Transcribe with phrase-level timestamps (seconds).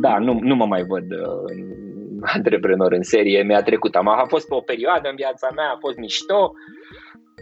[0.00, 1.04] Da, nu, nu mă mai văd
[2.20, 3.42] antreprenor în serie.
[3.42, 3.94] Mi-a trecut.
[3.94, 6.52] Am a fost pe o perioadă în viața mea, a fost mișto,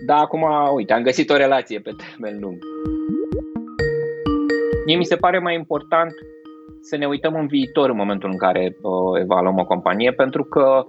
[0.06, 2.58] dar acum, uite, am găsit o relație pe termen lung.
[4.86, 6.12] Mie mi se pare mai important
[6.80, 10.86] să ne uităm în viitor în momentul în care uh, evaluăm o companie, pentru că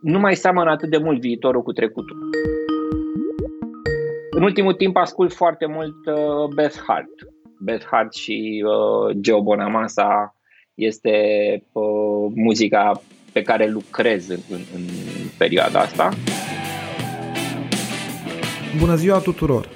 [0.00, 2.16] nu mai seamănă atât de mult viitorul cu trecutul.
[4.30, 7.12] În ultimul timp ascult foarte mult uh, Beth Hart.
[7.58, 10.36] Beth Hart și uh, Joe Bonamassa
[10.86, 11.10] este
[11.72, 14.82] uh, muzica pe care lucrez în, în, în
[15.38, 16.08] perioada asta.
[18.78, 19.68] Bună ziua tuturor!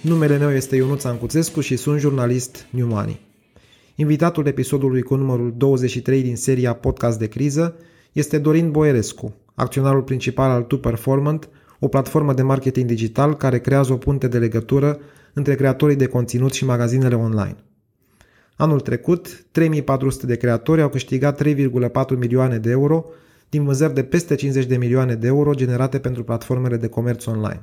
[0.00, 3.20] Numele meu este Ionuț Ancuțescu și sunt jurnalist New Money.
[3.94, 7.76] Invitatul episodului cu numărul 23 din seria Podcast de criză
[8.12, 13.92] este Dorin Boierescu, acționarul principal al Tu Performant, o platformă de marketing digital care creează
[13.92, 14.98] o punte de legătură
[15.32, 17.56] între creatorii de conținut și magazinele online.
[18.60, 23.04] Anul trecut, 3400 de creatori au câștigat 3,4 milioane de euro
[23.48, 27.60] din vânzări de peste 50 de milioane de euro generate pentru platformele de comerț online.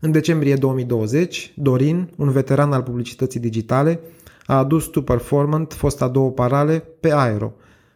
[0.00, 4.00] În decembrie 2020, Dorin, un veteran al publicității digitale,
[4.46, 7.52] a adus To Performant, fosta două parale, pe Aero,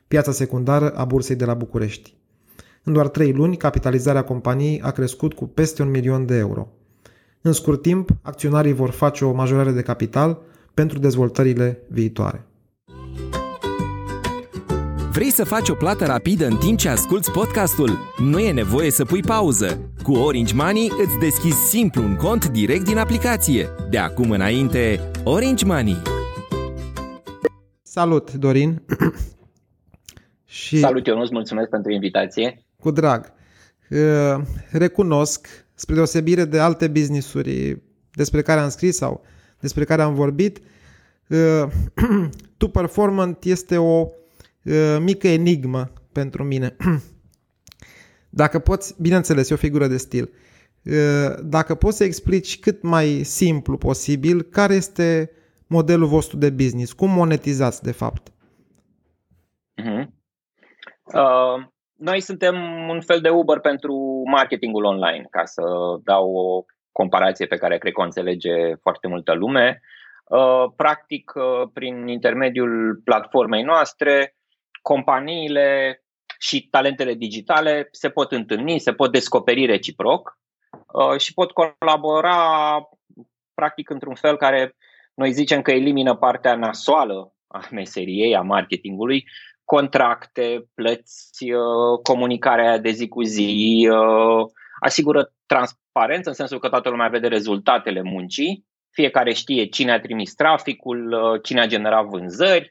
[0.08, 2.14] piața secundară a bursei de la București.
[2.83, 6.68] În doar trei luni, capitalizarea companiei a crescut cu peste un milion de euro.
[7.40, 10.42] În scurt timp, acționarii vor face o majorare de capital
[10.77, 12.46] pentru dezvoltările viitoare.
[15.12, 17.98] Vrei să faci o plată rapidă în timp ce asculti podcastul?
[18.18, 19.91] Nu e nevoie să pui pauză.
[20.02, 23.68] Cu Orange Money îți deschizi simplu un cont direct din aplicație.
[23.91, 25.96] De acum înainte, Orange Money.
[27.83, 28.83] Salut, Dorin!
[30.44, 32.64] și Salut, Ionuț, mulțumesc pentru invitație.
[32.80, 33.33] Cu drag.
[33.90, 39.24] Uh, recunosc, spre deosebire de alte businessuri despre care am scris sau
[39.60, 40.60] despre care am vorbit,
[41.28, 41.72] uh,
[42.58, 44.00] Tu Performant este o
[44.62, 46.76] uh, mică enigmă pentru mine.
[48.30, 50.30] Dacă poți, bineînțeles, e o figură de stil.
[51.42, 55.30] Dacă poți să explici cât mai simplu posibil care este
[55.66, 58.33] modelul vostru de business, cum monetizați de fapt?
[59.83, 60.06] Uh-huh.
[61.05, 61.66] Uh,
[61.96, 62.55] noi suntem
[62.89, 65.62] un fel de Uber pentru marketingul online, ca să
[66.05, 66.64] dau o
[66.96, 69.80] comparație pe care cred că o înțelege foarte multă lume.
[70.24, 74.34] Uh, practic, uh, prin intermediul platformei noastre,
[74.83, 76.01] companiile
[76.39, 80.39] și talentele digitale se pot întâlni, se pot descoperi reciproc
[80.92, 82.39] uh, și pot colabora
[83.55, 84.77] practic într-un fel care
[85.14, 89.24] noi zicem că elimină partea nasoală a meseriei, a marketingului,
[89.64, 94.46] contracte, plăți, uh, comunicarea de zi cu zi, uh,
[94.80, 95.33] asigură
[95.96, 101.12] transparență în sensul că toată lumea vede rezultatele muncii, fiecare știe cine a trimis traficul,
[101.12, 102.68] uh, cine a generat vânzări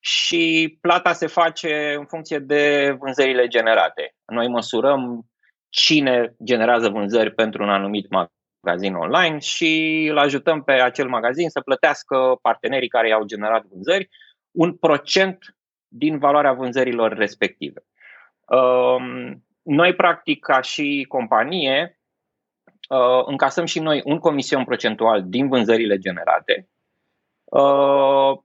[0.00, 4.14] și plata se face în funcție de vânzările generate.
[4.32, 5.26] Noi măsurăm
[5.68, 11.60] cine generează vânzări pentru un anumit magazin online și îl ajutăm pe acel magazin să
[11.60, 14.08] plătească partenerii care i-au generat vânzări
[14.50, 15.38] un procent
[15.88, 17.80] din valoarea vânzărilor respective.
[18.46, 21.95] Um, noi, practic, ca și companie,
[22.88, 26.68] uh, încasăm și noi un comision procentual din vânzările generate.
[27.44, 28.38] Uh,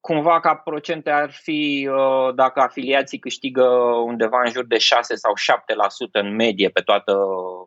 [0.00, 3.64] cumva ca procente ar fi uh, dacă afiliații câștigă
[4.04, 7.16] undeva în jur de 6 sau 7% în medie pe toată,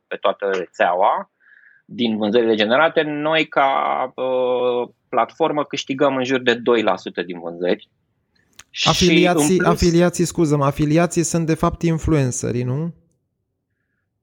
[0.07, 1.31] pe toată rețeaua
[1.85, 4.13] din vânzările generate, noi ca
[5.09, 7.89] platformă câștigăm în jur de 2% din vânzări
[8.83, 12.93] Afiliații, plus, afiliații scuză afiliații sunt de fapt influencerii, nu?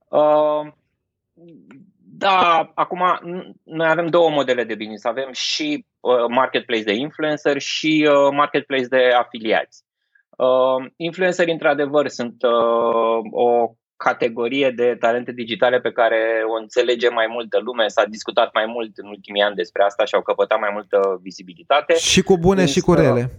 [0.09, 0.73] Uh,
[2.23, 3.03] da, acum
[3.65, 5.05] noi avem două modele de business.
[5.05, 9.85] Avem și uh, marketplace de influencer și uh, marketplace de afiliați.
[10.31, 16.21] Uh, influencerii, într-adevăr, sunt uh, o categorie de talente digitale pe care
[16.53, 17.87] o înțelege mai multă lume.
[17.89, 21.95] S-a discutat mai mult în ultimii ani despre asta și au căpătat mai multă vizibilitate.
[21.95, 23.31] Și cu bune Însă, și cu rele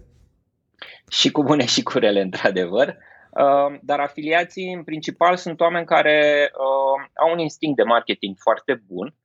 [1.09, 2.87] și cu bune și cu rele, într-adevăr.
[2.87, 3.12] Uh,
[3.81, 9.15] dar afiliații, în principal, sunt oameni care uh, au un instinct de marketing foarte bun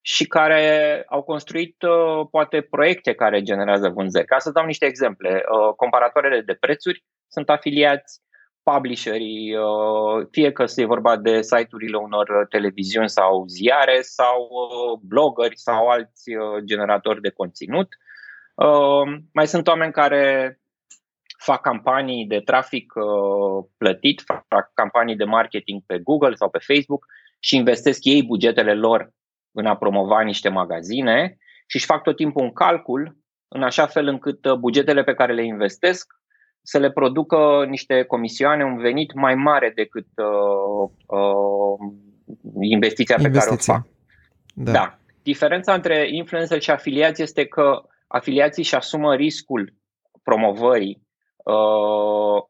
[0.00, 4.26] și care au construit uh, poate proiecte care generează vânzări.
[4.26, 5.42] Ca să dau niște exemple,
[5.76, 8.20] comparatoarele de prețuri sunt afiliați,
[8.62, 9.54] publisherii,
[10.30, 14.48] fie că e vorba de site-urile unor televiziuni sau ziare sau
[15.02, 16.30] blogări sau alți
[16.64, 17.88] generatori de conținut.
[19.32, 20.56] Mai sunt oameni care
[21.42, 27.06] fac campanii de trafic uh, plătit, fac campanii de marketing pe Google sau pe Facebook
[27.38, 29.10] și investesc ei bugetele lor
[29.52, 31.36] în a promova niște magazine
[31.66, 33.16] și își fac tot timpul un calcul
[33.48, 36.12] în așa fel încât uh, bugetele pe care le investesc
[36.62, 41.78] să le producă niște comisioane, un venit mai mare decât uh, uh,
[42.60, 43.74] investiția pe investiția.
[43.74, 43.86] care o fac.
[44.54, 44.72] Da.
[44.72, 44.98] da.
[45.22, 49.74] Diferența între influencer și afiliați este că afiliații își asumă riscul
[50.22, 51.11] promovării uh,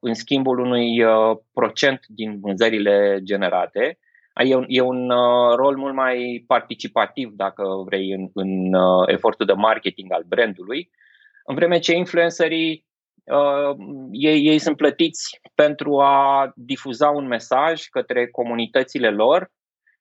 [0.00, 3.98] în schimbul unui uh, procent din vânzările generate.
[4.44, 9.46] E un, e un uh, rol mult mai participativ, dacă vrei, în, în uh, efortul
[9.46, 10.90] de marketing al brandului,
[11.44, 12.86] în vreme ce influencerii
[13.24, 13.76] uh,
[14.10, 19.50] ei, ei sunt plătiți pentru a difuza un mesaj către comunitățile lor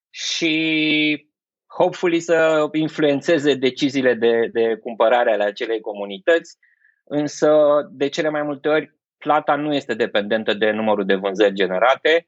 [0.10, 1.30] și
[1.78, 6.58] hopefully să influențeze deciziile de, de cumpărare ale acelei comunități,
[7.14, 7.52] însă
[7.92, 12.28] de cele mai multe ori plata nu este dependentă de numărul de vânzări generate,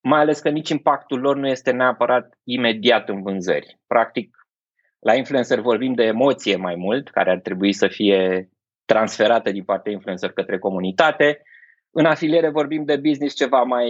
[0.00, 3.78] mai ales că nici impactul lor nu este neapărat imediat în vânzări.
[3.86, 4.36] Practic,
[4.98, 8.48] la influencer vorbim de emoție mai mult, care ar trebui să fie
[8.84, 11.42] transferată din partea influencer către comunitate.
[11.90, 13.88] În afiliere vorbim de business ceva mai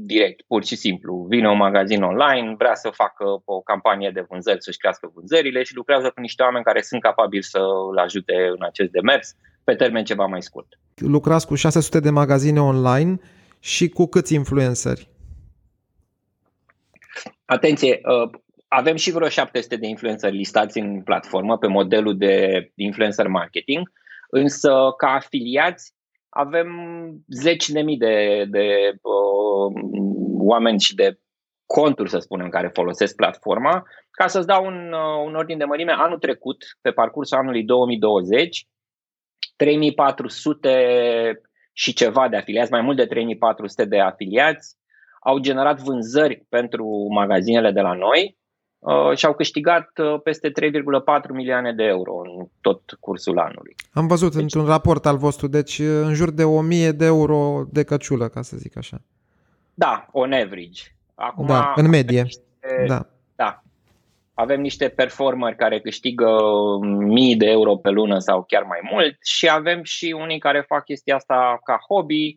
[0.00, 1.26] direct, pur și simplu.
[1.28, 5.74] Vine un magazin online, vrea să facă o campanie de vânzări, să-și crească vânzările și
[5.74, 7.58] lucrează cu niște oameni care sunt capabili să
[7.90, 9.36] îl ajute în acest demers
[9.66, 10.66] pe termen ceva mai scurt.
[10.94, 13.18] Lucrați cu 600 de magazine online
[13.60, 15.08] și cu câți influenceri?
[17.44, 18.30] Atenție, uh,
[18.68, 23.92] avem și vreo 700 de influenceri listați în platformă pe modelul de influencer marketing,
[24.30, 25.94] însă ca afiliați
[26.28, 26.68] avem
[27.28, 29.72] zeci de mii de, de uh,
[30.38, 31.18] oameni și de
[31.66, 33.84] conturi, să spunem, care folosesc platforma.
[34.10, 38.66] Ca să-ți dau un, uh, un ordin de mărime, anul trecut, pe parcursul anului 2020,
[39.56, 41.40] 3400
[41.72, 44.76] și ceva de afiliați, mai mult de 3400 de afiliați,
[45.20, 48.36] au generat vânzări pentru magazinele de la noi
[48.78, 50.52] uh, și au câștigat uh, peste 3,4
[51.32, 53.74] milioane de euro în tot cursul anului.
[53.92, 57.64] Am văzut deci, într-un raport al vostru, deci uh, în jur de 1000 de euro
[57.70, 58.96] de căciulă, ca să zic așa.
[59.74, 60.82] Da, on average.
[61.14, 62.22] Acum, da, în medie.
[62.22, 62.42] Niște,
[62.86, 63.06] da.
[64.36, 64.42] Da.
[64.42, 66.38] Avem niște performeri care câștigă
[66.98, 70.84] mii de euro pe lună sau chiar mai mult și avem și unii care fac
[70.84, 72.36] chestia asta ca hobby,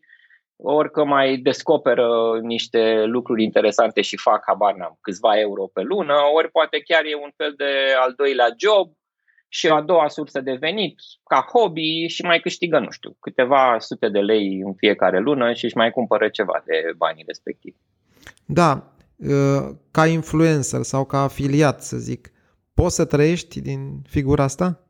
[0.55, 6.15] ori că mai descoperă niște lucruri interesante și fac, habar n-am, câțiva euro pe lună,
[6.33, 8.91] ori poate chiar e un fel de al doilea job
[9.49, 14.09] și a doua sursă de venit ca hobby și mai câștigă, nu știu, câteva sute
[14.09, 17.77] de lei în fiecare lună și își mai cumpără ceva de banii respectivi.
[18.45, 18.98] Da, ă,
[19.91, 22.31] ca influencer sau ca afiliat, să zic,
[22.73, 24.83] poți să trăiești din figura asta?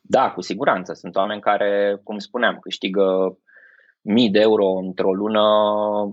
[0.00, 0.92] Da, cu siguranță.
[0.92, 3.38] Sunt oameni care, cum spuneam, câștigă
[4.00, 5.42] mii de euro într-o lună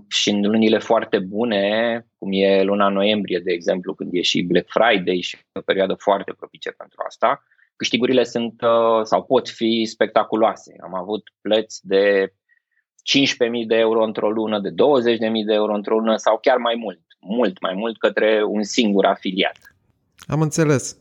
[0.08, 4.68] și în lunile foarte bune, cum e luna noiembrie, de exemplu, când e și Black
[4.68, 7.42] Friday și o perioadă foarte propice pentru asta,
[7.76, 10.76] câștigurile sunt uh, sau pot fi spectaculoase.
[10.82, 12.34] Am avut plăți de
[13.02, 14.74] 15.000 de euro într-o lună, de 20.000
[15.46, 19.74] de euro într-o lună sau chiar mai mult, mult mai mult către un singur afiliat.
[20.26, 20.96] Am înțeles.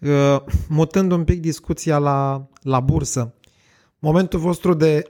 [0.00, 0.36] Uh,
[0.68, 3.34] mutând un pic discuția la, la bursă,
[3.98, 5.02] momentul vostru de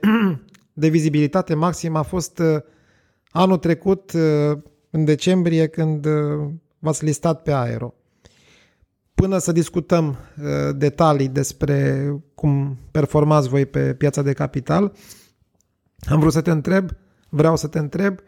[0.73, 2.61] de vizibilitate maximă a fost uh,
[3.31, 4.57] anul trecut, uh,
[4.89, 7.93] în decembrie, când uh, v-ați listat pe Aero.
[9.13, 10.17] Până să discutăm
[10.75, 14.93] detalii despre cum performați voi pe piața de capital,
[16.09, 16.89] am vrut să te întreb,
[17.29, 18.19] vreau să te întreb,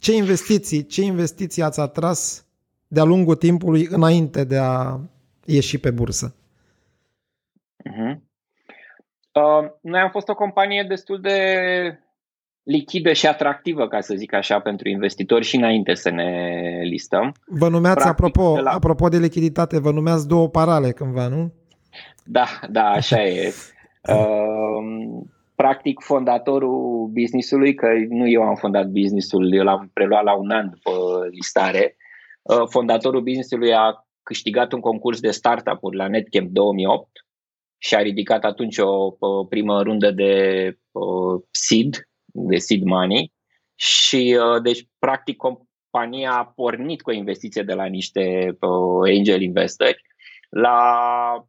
[0.00, 2.46] ce investiții, ce investiții ați atras
[2.86, 5.00] de-a lungul timpului înainte de a
[5.44, 6.34] ieși pe bursă?
[7.84, 8.16] Uh-huh.
[9.32, 11.38] Uh, noi am fost o companie destul de
[12.62, 17.34] lichidă și atractivă, ca să zic așa, pentru investitori și înainte să ne listăm.
[17.46, 18.70] Vă numeați, Practic, apropo, de la...
[18.70, 21.52] apropo de lichiditate, vă numeați două parale cândva, nu?
[22.24, 23.52] Da, da, așa e.
[24.08, 25.26] Uh,
[25.62, 30.70] practic, fondatorul businessului, că nu eu am fondat businessul, eu l-am preluat la un an
[30.70, 30.92] după
[31.30, 31.96] listare,
[32.42, 37.08] uh, fondatorul businessului a câștigat un concurs de startup-uri la NetCamp 2008
[37.78, 40.32] și a ridicat atunci o, o primă rundă de
[40.92, 43.32] o, seed, de seed money
[43.74, 49.42] și uh, deci practic compania a pornit cu o investiție de la niște uh, angel
[49.42, 50.00] investori
[50.48, 50.80] la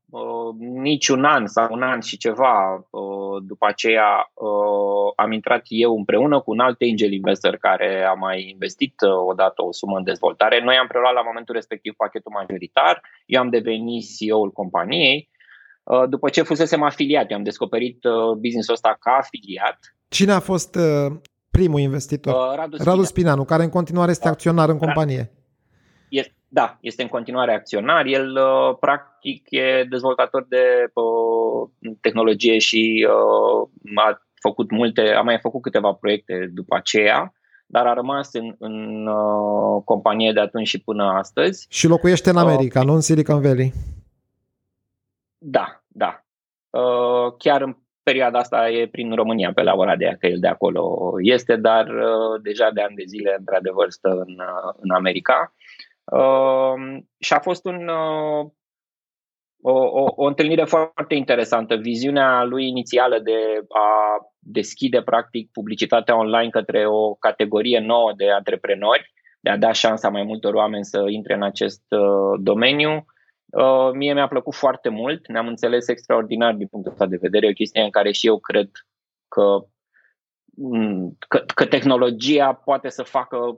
[0.09, 5.97] uh, niciun an sau un an și ceva uh, după aceea uh, am intrat eu
[5.97, 10.03] împreună cu un alt angel investor care a mai investit uh, odată o sumă în
[10.03, 10.63] dezvoltare.
[10.63, 15.29] Noi am preluat la momentul respectiv pachetul majoritar, eu am devenit CEO-ul companiei
[15.89, 17.31] Uh, după ce fusesem afiliat.
[17.31, 19.77] Eu am descoperit uh, business-ul ăsta ca afiliat.
[20.09, 21.15] Cine a fost uh,
[21.51, 22.33] primul investitor?
[22.55, 22.91] Radu, Spina.
[22.91, 25.31] Radu Spinanu, care în continuare este acționar în companie.
[26.51, 28.05] Da, este în continuare acționar.
[28.05, 35.39] El, uh, practic, e dezvoltator de uh, tehnologie și uh, a făcut multe, a mai
[35.41, 37.33] făcut câteva proiecte după aceea,
[37.65, 41.65] dar a rămas în, în uh, companie de atunci și până astăzi.
[41.69, 43.73] Și locuiește în America, uh, nu în Silicon Valley.
[45.37, 46.23] Da, da.
[46.69, 50.47] Uh, chiar în perioada asta e prin România pe la ora de că el de
[50.47, 55.53] acolo este, dar uh, deja de ani de zile, într-adevăr, stă în, uh, în America.
[55.53, 55.88] Uh,
[57.19, 58.45] și a fost un, uh,
[59.61, 61.75] o, o, o întâlnire foarte interesantă.
[61.75, 69.13] Viziunea lui inițială de a deschide, practic, publicitatea online către o categorie nouă de antreprenori,
[69.39, 73.05] de a da șansa mai multor oameni să intre în acest uh, domeniu,
[73.51, 77.53] Uh, mie mi-a plăcut foarte mult, ne-am înțeles extraordinar din punctul ăsta de vedere, o
[77.53, 78.69] chestie în care și eu cred
[79.27, 79.65] că,
[80.55, 83.57] mm, că, că tehnologia poate să facă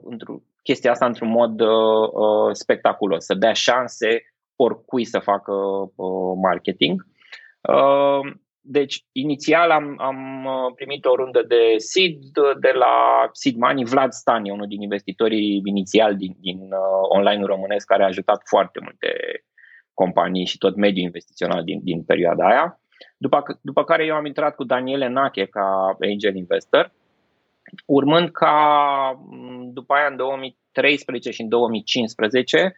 [0.62, 4.22] chestia asta într-un mod uh, uh, spectaculos, să dea șanse
[4.56, 7.06] oricui să facă uh, marketing.
[7.60, 8.32] Uh,
[8.64, 12.16] deci, inițial am, am uh, primit o rundă de seed
[12.60, 13.84] de la Seed Money.
[13.84, 18.42] Vlad Stan e unul din investitorii inițiali din, din uh, online românesc care a ajutat
[18.44, 19.08] foarte multe
[19.94, 22.80] companii și tot mediul investițional din, din perioada aia.
[23.16, 26.92] După, după care eu am intrat cu Daniele Nache ca angel investor,
[27.86, 28.56] urmând ca
[29.72, 32.76] după aia în 2013 și în 2015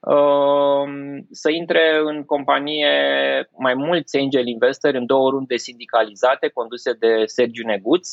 [0.00, 2.88] um, să intre în companie
[3.58, 8.08] mai mulți angel investori în două runde sindicalizate conduse de Sergiu Neguț,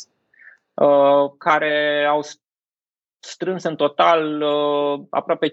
[0.74, 2.22] uh, care au
[3.20, 5.52] strâns în total uh, aproape 500.000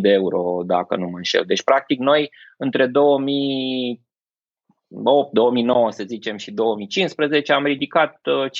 [0.00, 1.44] de euro, dacă nu mă înșel.
[1.46, 8.50] Deci, practic, noi între 2008, 2009, să zicem, și 2015 am ridicat uh, 500.000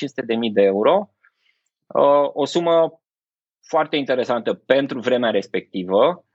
[0.53, 1.09] de euro.
[1.93, 3.01] Uh, o sumă
[3.67, 6.25] foarte interesantă pentru vremea respectivă,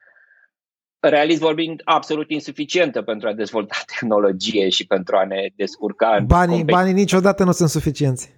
[1.00, 6.24] realist vorbind, absolut insuficientă pentru a dezvolta tehnologie și pentru a ne descurca.
[6.26, 8.34] Banii, banii niciodată nu sunt suficienți.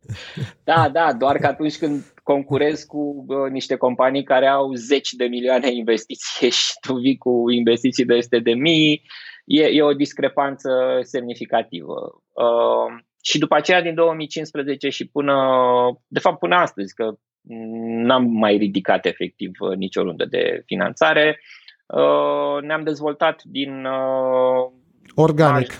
[0.64, 5.24] Da, da, doar că atunci când concurezi cu uh, niște companii care au zeci de
[5.24, 9.02] milioane investiție și tu vii cu investiții de 100 de mii,
[9.44, 10.70] e, e o discrepanță
[11.02, 12.22] semnificativă.
[12.32, 15.34] Uh, și după aceea, din 2015 și până,
[16.06, 17.14] de fapt până astăzi, că
[18.06, 21.40] n-am mai ridicat efectiv uh, nicio rundă de finanțare,
[21.86, 23.84] uh, ne-am dezvoltat din...
[23.84, 24.72] Uh,
[25.14, 25.72] Organic.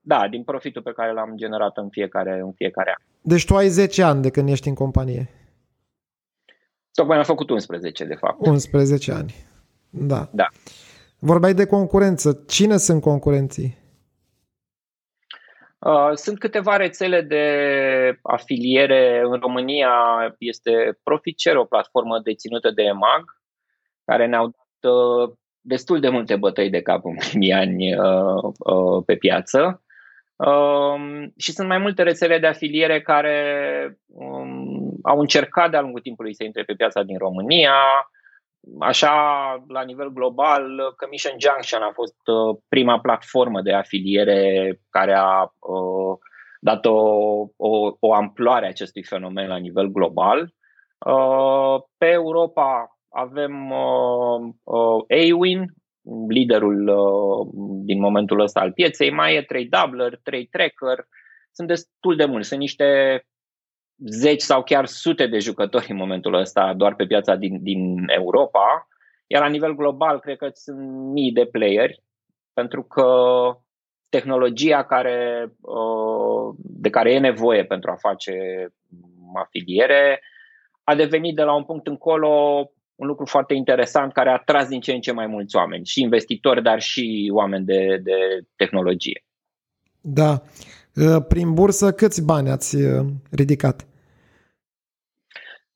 [0.00, 3.04] Da, din profitul pe care l-am generat în fiecare, în fiecare an.
[3.22, 5.28] Deci tu ai 10 ani de când ești în companie.
[6.92, 8.46] Tocmai am făcut 11, de fapt.
[8.46, 9.34] 11 ani.
[9.90, 10.28] Da.
[10.32, 10.48] Da.
[11.18, 12.44] Vorbeai de concurență.
[12.46, 13.79] Cine sunt concurenții?
[15.80, 17.44] Uh, sunt câteva rețele de
[18.22, 19.90] afiliere în România.
[20.38, 23.24] Este Proficer, o platformă deținută de EMAG,
[24.04, 29.02] care ne-au dat uh, destul de multe bătăi de cap în primii ani uh, uh,
[29.06, 29.82] pe piață.
[30.36, 33.38] Um, și sunt mai multe rețele de afiliere care
[34.06, 37.74] um, au încercat de-a lungul timpului să intre pe piața din România.
[38.80, 39.12] Așa,
[39.68, 46.18] la nivel global, Commission Junction a fost uh, prima platformă de afiliere care a uh,
[46.60, 46.98] dat o,
[47.56, 50.52] o, o amploare acestui fenomen la nivel global.
[51.06, 55.64] Uh, pe Europa avem uh, uh, Awin,
[56.28, 57.48] liderul uh,
[57.84, 61.04] din momentul ăsta al pieței, mai e trei Doubler, trei Tracker,
[61.52, 63.20] sunt destul de mulți, sunt niște
[64.06, 68.88] zeci sau chiar sute de jucători în momentul ăsta doar pe piața din, din Europa,
[69.26, 70.78] iar la nivel global cred că sunt
[71.12, 72.02] mii de playeri,
[72.52, 73.06] pentru că
[74.08, 78.32] tehnologia care, uh, de care e nevoie pentru a face
[79.34, 80.20] afiliere
[80.84, 82.64] a devenit de la un punct încolo
[82.94, 86.00] un lucru foarte interesant care a atras din ce în ce mai mulți oameni, și
[86.00, 88.16] investitori, dar și oameni de, de
[88.56, 89.24] tehnologie.
[90.00, 90.42] Da.
[90.94, 93.89] Uh, prin bursă câți bani ați uh, ridicat?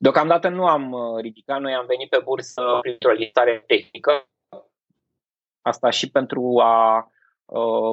[0.05, 4.29] Deocamdată nu am uh, ridicat, noi am venit pe bursă printr-o listare tehnică.
[5.63, 7.09] Asta și pentru a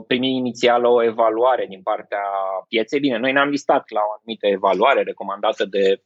[0.07, 2.23] primi inițial o evaluare din partea
[2.67, 2.99] pieței.
[2.99, 6.01] Bine, noi ne-am listat la o anumită evaluare recomandată de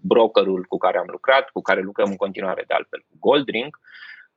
[0.00, 3.78] brokerul cu care am lucrat, cu care lucrăm în continuare de altfel cu Goldring.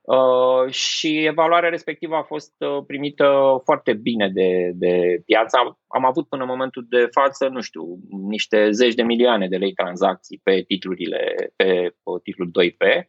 [0.02, 5.58] Uh, și evaluarea respectivă a fost uh, primită foarte bine de, de piață.
[5.58, 9.58] Am, am avut până în momentul de față, nu știu, niște zeci de milioane de
[9.58, 11.66] lei tranzacții pe titlurile, pe,
[12.04, 13.08] pe titlul 2P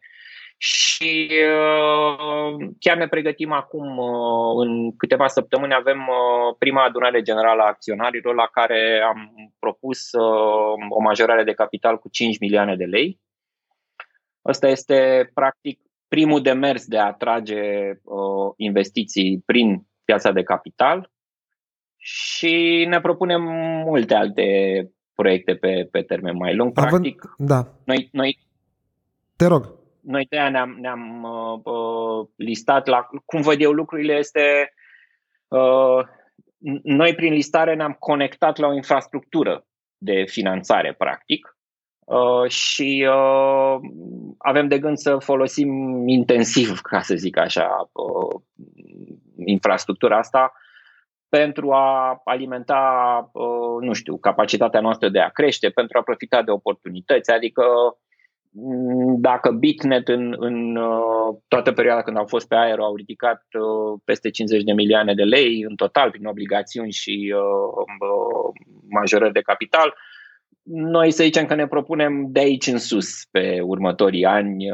[0.65, 7.63] și uh, chiar ne pregătim acum, uh, în câteva săptămâni, avem uh, prima adunare generală
[7.63, 10.11] a acționarilor la care am propus
[10.89, 13.21] o majorare de capital cu 5 milioane de lei.
[14.43, 15.81] Asta este practic
[16.15, 21.11] primul demers de a atrage uh, investiții prin piața de capital
[21.97, 23.43] și ne propunem
[23.87, 24.47] multe alte
[25.15, 26.73] proiecte pe, pe termen mai lung.
[26.73, 27.69] Practic, Având, da.
[27.85, 28.39] noi, noi,
[29.37, 29.75] Te rog.
[30.01, 34.73] Noi de ne-am, ne-am uh, uh, listat la cum văd eu lucrurile este
[35.49, 36.05] uh,
[36.83, 39.67] noi prin listare ne-am conectat la o infrastructură
[39.99, 41.57] de finanțare practic
[42.05, 43.77] uh, și uh,
[44.39, 48.41] avem de gând să folosim intensiv, ca să zic așa, uh,
[49.45, 50.53] infrastructura asta
[51.39, 52.83] pentru a alimenta,
[53.33, 57.31] uh, nu știu, capacitatea noastră de a crește, pentru a profita de oportunități.
[57.31, 57.65] Adică
[58.51, 63.43] mm, dacă Bitnet în, în uh, toată perioada când au fost pe aer au ridicat
[63.53, 67.35] uh, peste 50 de milioane de lei în total prin obligațiuni și
[68.89, 69.95] majorări de capital,
[70.63, 74.65] noi să zicem că ne propunem de aici în sus pe următorii ani.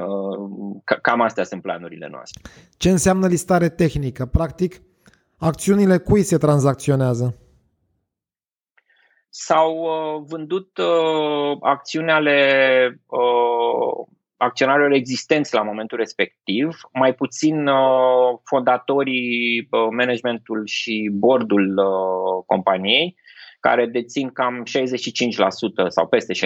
[1.02, 2.42] Cam astea sunt planurile noastre.
[2.76, 4.26] Ce înseamnă listare tehnică?
[4.26, 4.80] Practic,
[5.38, 7.36] Acțiunile cui se tranzacționează?
[9.28, 12.38] S-au uh, vândut uh, acțiuni ale
[13.06, 14.06] uh,
[14.36, 23.16] acționarilor existenți la momentul respectiv, mai puțin uh, fondatorii, uh, managementul și bordul uh, companiei,
[23.60, 26.38] care dețin cam 65% sau peste 65%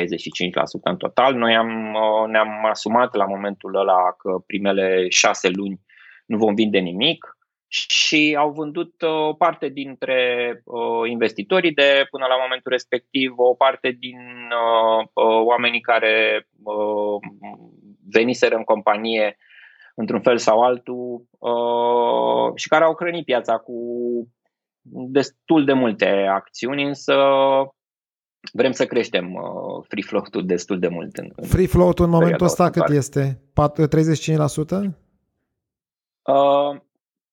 [0.82, 1.34] în total.
[1.34, 5.80] Noi am, uh, ne-am asumat la momentul ăla că primele șase luni
[6.26, 7.36] nu vom vinde nimic
[7.72, 10.18] și au vândut uh, o parte dintre
[10.64, 15.06] uh, investitorii de până la momentul respectiv, o parte din uh,
[15.44, 16.46] oamenii care
[18.10, 19.36] veniseră în companie
[19.94, 21.28] într-un fel sau altul
[22.54, 23.74] și care au hrănit piața cu
[24.90, 27.14] destul de multe acțiuni, însă
[28.52, 29.34] vrem să creștem
[29.88, 31.16] free float-ul destul de mult.
[31.16, 33.42] În, free float-ul în momentul ăsta cât este?
[33.50, 33.52] 35%?
[36.22, 36.80] Uh,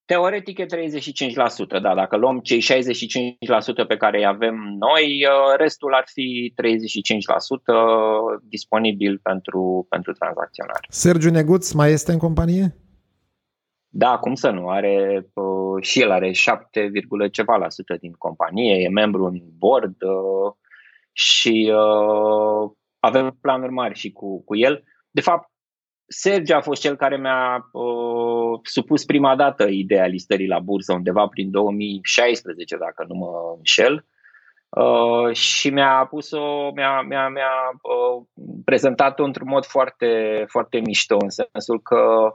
[0.06, 0.68] Teoretic e 35%,
[1.82, 6.62] da, dacă luăm cei 65% pe care îi avem noi, uh, restul ar fi 35%
[8.44, 10.88] disponibil pentru, pentru tranzacționare.
[10.90, 12.76] Sergiu Neguț mai este în companie?
[13.92, 16.92] Da, cum să nu, are uh, și el are 7,
[17.32, 20.54] ceva la sută din companie, e membru în board uh,
[21.12, 24.84] și uh, avem planuri mari și cu, cu el.
[25.12, 25.50] De fapt,
[26.08, 31.28] Sergio a fost cel care mi-a uh, supus prima dată ideea listării la bursă, undeva
[31.28, 34.06] prin 2016, dacă nu mă înșel.
[34.70, 38.24] Uh, și mi-a pus-o, mi-a, mi-a, mi-a uh,
[38.66, 42.34] prezentat-o într-un mod foarte, foarte mișto, în sensul că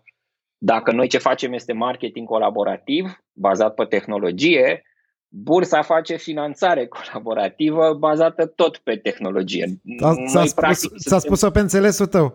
[0.64, 4.82] dacă noi ce facem este marketing colaborativ, bazat pe tehnologie,
[5.28, 9.80] bursa face finanțare colaborativă bazată tot pe tehnologie.
[10.26, 12.34] ți-a, spus, ți-a spus-o pe înțelesul tău.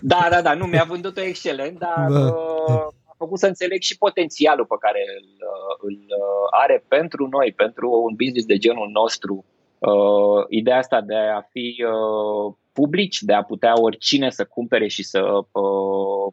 [0.00, 2.18] Da, da, da, nu, mi-a vândut-o excelent, dar da.
[2.18, 7.28] uh, a făcut să înțeleg și potențialul pe care îl, uh, îl uh, are pentru
[7.30, 9.44] noi, pentru un business de genul nostru.
[9.78, 15.02] Uh, ideea asta de a fi uh, publici, de a putea oricine să cumpere și
[15.02, 15.20] să
[15.52, 16.32] uh,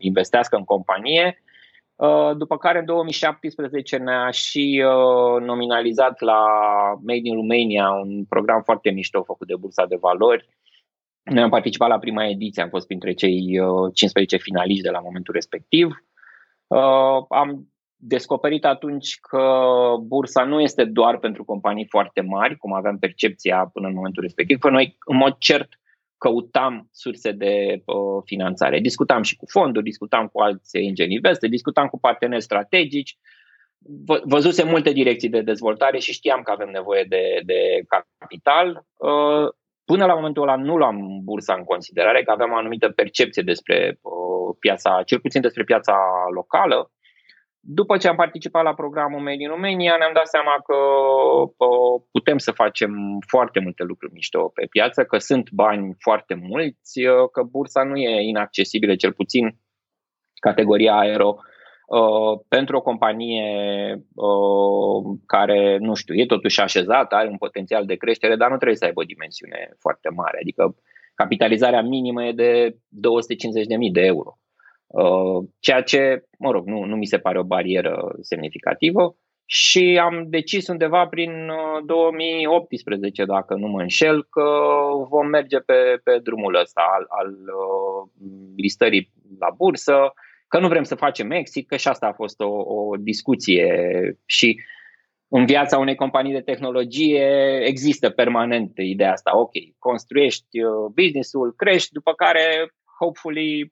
[0.00, 1.42] investească în companie.
[1.96, 6.44] Uh, după care în 2017 ne-a și uh, nominalizat la
[7.02, 10.48] Made in Romania, un program foarte mișto făcut de Bursa de Valori,
[11.22, 13.60] noi am participat la prima ediție, am fost printre cei
[13.92, 16.04] 15 uh, finaliști de la momentul respectiv.
[16.66, 19.44] Uh, am descoperit atunci că
[20.02, 24.58] bursa nu este doar pentru companii foarte mari, cum aveam percepția până în momentul respectiv,
[24.58, 25.80] că noi, în mod cert,
[26.24, 28.78] căutam surse de uh, finanțare.
[28.80, 33.16] Discutam și cu fonduri, discutam cu alți angel investor, discutam cu parteneri strategici,
[34.06, 37.60] vă, văzusem multe direcții de dezvoltare și știam că avem nevoie de, de
[38.18, 38.68] capital.
[38.96, 39.48] Uh,
[39.92, 43.98] Până la momentul ăla nu luam bursa în considerare, că aveam o anumită percepție despre
[44.00, 45.96] uh, piața, cel puțin despre piața
[46.34, 46.90] locală.
[47.62, 50.74] După ce am participat la programul Made in Romania, ne-am dat seama că
[51.64, 52.92] uh, putem să facem
[53.26, 57.96] foarte multe lucruri mișto pe piață, că sunt bani foarte mulți, uh, că bursa nu
[57.96, 59.58] e inaccesibilă, cel puțin
[60.40, 61.38] categoria aero
[61.90, 63.46] Uh, pentru o companie
[64.14, 68.76] uh, care, nu știu, e totuși așezată, are un potențial de creștere, dar nu trebuie
[68.76, 70.38] să aibă o dimensiune foarte mare.
[70.40, 70.76] Adică
[71.14, 74.38] capitalizarea minimă e de 250.000 de euro.
[74.90, 79.16] Uh, ceea ce, mă rog, nu, nu mi se pare o barieră semnificativă.
[79.44, 81.50] Și am decis undeva prin
[81.86, 84.42] 2018, dacă nu mă înșel, că
[85.08, 87.36] vom merge pe, pe drumul ăsta al, al
[88.56, 90.12] listării la bursă,
[90.48, 93.74] că nu vrem să facem exit, că și asta a fost o, o discuție.
[94.26, 94.60] Și
[95.28, 101.92] în viața unei companii de tehnologie există permanent ideea asta, ok, construiești uh, business-ul, crești,
[101.92, 103.70] după care hopefully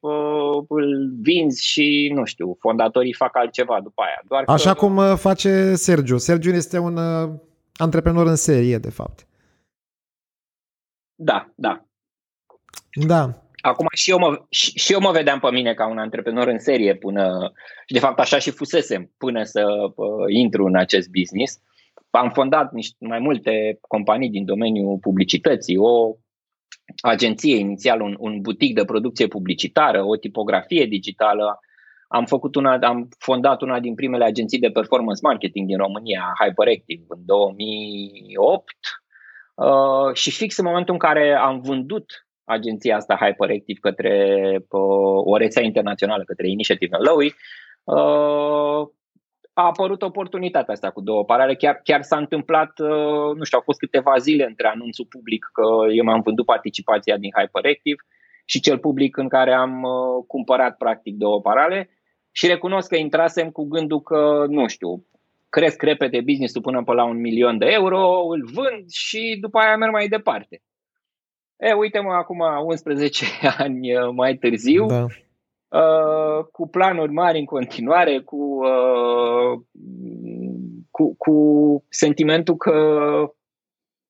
[0.69, 4.23] îl vinzi și, nu știu, fondatorii fac altceva după aia.
[4.29, 4.79] Doar Așa că...
[4.79, 6.17] cum uh, face Sergiu.
[6.17, 7.31] Sergiu este un uh,
[7.77, 9.27] antreprenor în serie, de fapt.
[11.15, 11.85] Da, da.
[13.07, 13.43] Da.
[13.61, 16.59] Acum și eu, mă, și, și eu mă vedeam pe mine ca un antreprenor în
[16.59, 17.53] serie până,
[17.87, 19.65] și de fapt așa și fusesem până să
[19.95, 21.61] uh, intru în acest business.
[22.11, 26.17] Am fondat niște, mai multe companii din domeniul publicității, o
[27.01, 31.59] agenție inițial, un, un butic de producție publicitară, o tipografie digitală.
[32.09, 37.05] Am, făcut una, am fondat una din primele agenții de performance marketing din România, Hyperactive,
[37.09, 38.65] în 2008.
[39.55, 45.37] Uh, și fix în momentul în care am vândut agenția asta Hyperactive către uh, o
[45.37, 47.35] rețea internațională, către Initiative Lowy,
[47.85, 48.89] uh,
[49.61, 51.55] a apărut oportunitatea asta cu două parale.
[51.55, 55.93] Chiar, chiar s-a întâmplat, uh, nu știu, au fost câteva zile între anunțul public că
[55.93, 58.03] eu mi-am vândut participația din Hyperactive
[58.45, 61.91] și cel public în care am uh, cumpărat practic două parale
[62.31, 65.07] și recunosc că intrasem cu gândul că, nu știu,
[65.49, 69.77] cresc repede business-ul până pe la un milion de euro, îl vând și după aia
[69.77, 70.63] merg mai departe.
[71.57, 73.25] E, uite-mă acum 11
[73.59, 75.07] ani uh, mai târziu, da.
[75.69, 79.61] Uh, cu planuri mari în continuare, cu, uh,
[80.91, 81.35] cu, cu
[81.89, 82.75] sentimentul că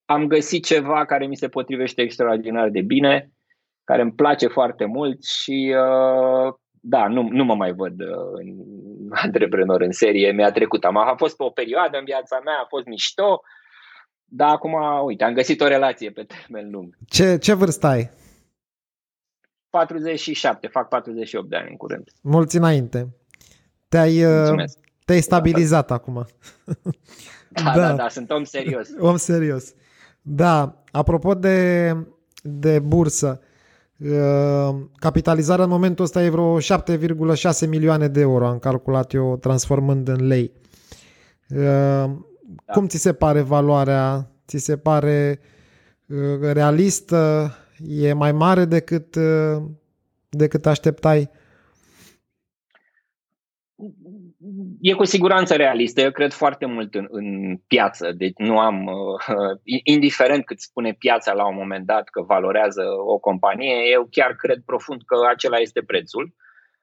[0.05, 3.33] am găsit ceva care mi se potrivește extraordinar de bine,
[3.85, 9.81] care îmi place foarte mult și uh, da, nu, nu mă mai văd uh, antreprenor
[9.81, 10.85] în serie, mi-a trecut.
[10.85, 13.41] Am a fost pe o perioadă în viața mea, a fost mișto,
[14.25, 16.95] dar acum, uite, am găsit o relație pe termen lung.
[17.07, 18.11] Ce, ce vârstă ai?
[19.71, 22.09] 47, fac 48 de ani în curând.
[22.21, 23.15] Mulți înainte.
[23.89, 24.65] Te-ai, uh,
[25.05, 26.27] te-ai stabilizat da, acum.
[27.49, 28.89] Da, da, da, da, sunt om serios.
[29.11, 29.75] Om serios.
[30.23, 31.97] Da, apropo de,
[32.43, 33.41] de bursă,
[33.97, 40.09] uh, capitalizarea în momentul ăsta e vreo 7,6 milioane de euro, am calculat eu transformând
[40.09, 40.53] în lei.
[41.49, 42.73] Uh, da.
[42.73, 44.31] Cum ți se pare valoarea?
[44.47, 45.41] Ți se pare
[46.53, 47.53] realistă?
[47.87, 49.63] E mai mare decât, uh,
[50.29, 51.31] decât așteptai?
[54.81, 56.01] E cu siguranță realistă.
[56.01, 58.13] Eu cred foarte mult în, în piață.
[58.13, 63.19] Deci nu am, uh, indiferent cât spune piața la un moment dat că valorează o
[63.19, 66.35] companie, eu chiar cred profund că acela este prețul.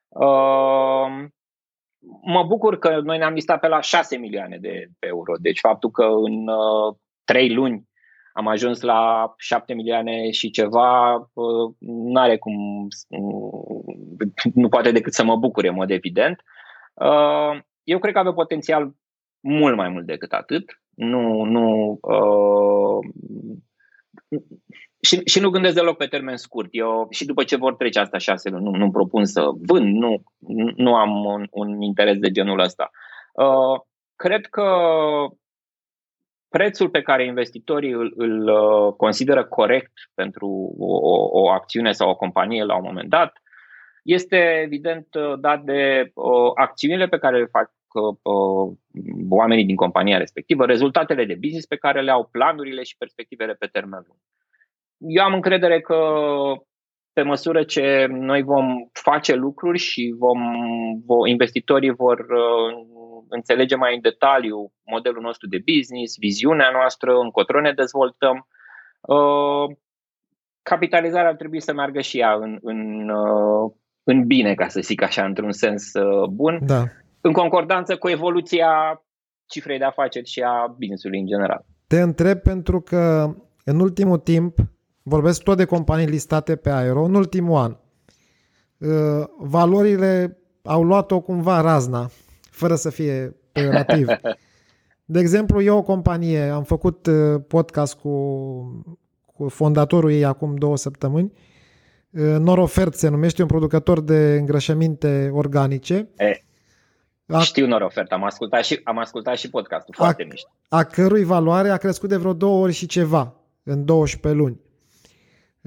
[0.07, 1.25] Uh,
[2.21, 5.33] mă bucur că noi ne-am listat pe la 6 milioane de euro.
[5.39, 7.89] Deci faptul că în uh, 3 luni
[8.37, 11.15] am ajuns la 7 milioane și ceva,
[11.79, 12.87] nu are cum,
[14.53, 16.43] nu poate decât să mă bucure, în mod evident.
[16.93, 18.95] Uh, eu cred că avea potențial
[19.39, 20.81] mult mai mult decât atât.
[20.95, 22.99] Nu, nu, uh,
[25.01, 26.67] și, și nu gândesc deloc pe termen scurt.
[26.71, 30.23] Eu și după ce vor trece asta șase luni, nu, nu propun să vând, nu,
[30.75, 32.89] nu am un, un interes de genul ăsta.
[33.33, 33.81] Uh,
[34.15, 34.65] cred că
[36.57, 40.47] prețul pe care investitorii îl, îl uh, consideră corect pentru
[40.79, 43.41] o, o, o acțiune sau o companie la un moment dat
[44.03, 48.77] este evident uh, dat de uh, acțiunile pe care le fac uh,
[49.29, 53.65] oamenii din compania respectivă, rezultatele de business pe care le au, planurile și perspectivele pe
[53.71, 54.19] termen lung.
[54.97, 55.97] Eu am încredere că
[57.13, 60.39] pe măsură ce noi vom face lucruri și vom,
[61.25, 62.95] investitorii vor uh,
[63.29, 68.47] înțelege mai în detaliu modelul nostru de business, viziunea noastră, încotro ne dezvoltăm.
[69.01, 69.75] Uh,
[70.61, 73.71] capitalizarea ar trebui să meargă și ea în, în, uh,
[74.03, 76.83] în bine, ca să zic așa, într-un sens uh, bun, da.
[77.21, 79.03] în concordanță cu evoluția
[79.45, 81.65] cifrei de afaceri și a business-ului în general.
[81.87, 83.33] Te întreb pentru că
[83.63, 84.57] în ultimul timp,
[85.03, 87.75] vorbesc tot de companii listate pe Aero, în ultimul an,
[89.37, 92.09] valorile au luat-o cumva razna
[92.55, 94.07] fără să fie peorativ.
[95.05, 98.09] De exemplu, eu o companie, am făcut uh, podcast cu,
[99.25, 101.31] cu fondatorul ei acum două săptămâni,
[102.09, 106.09] uh, Norofert se numește, un producător de îngrășăminte organice.
[106.17, 106.31] E,
[107.27, 110.49] a, știu Norofert, am ascultat și, am ascultat și podcastul, foarte a, mișto.
[110.69, 114.59] A cărui valoare a crescut de vreo două ori și ceva în 12 luni.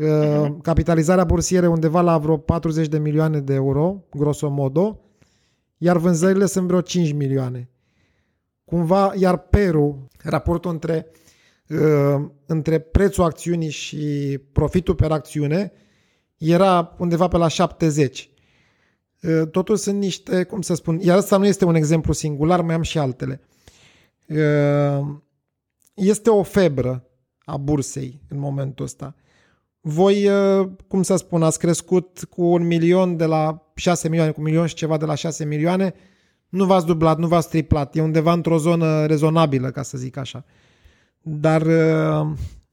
[0.02, 0.62] Uh-huh.
[0.62, 5.00] Capitalizarea bursieră undeva la vreo 40 de milioane de euro, grosomodo,
[5.78, 7.70] iar vânzările sunt vreo 5 milioane.
[8.64, 11.06] Cumva, iar Peru, raportul între,
[11.68, 15.72] uh, între prețul acțiunii și profitul per acțiune
[16.36, 18.30] era undeva pe la 70.
[19.22, 22.74] Uh, totul sunt niște, cum să spun, iar asta nu este un exemplu singular, mai
[22.74, 23.40] am și altele.
[24.26, 25.06] Uh,
[25.94, 29.14] este o febră a bursei în momentul ăsta.
[29.80, 34.40] Voi, uh, cum să spun, ați crescut cu un milion de la 6 milioane, cu
[34.40, 35.94] un milion și ceva de la 6 milioane,
[36.48, 40.44] nu v-ați dublat, nu v-ați triplat, e undeva într-o zonă rezonabilă, ca să zic așa.
[41.22, 42.26] Dar uh,